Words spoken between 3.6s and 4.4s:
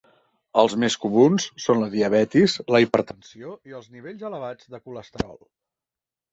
i els nivells